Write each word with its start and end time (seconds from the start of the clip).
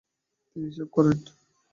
তিনি 0.49 0.65
হিসাব 0.69 0.89
করেন। 0.95 1.17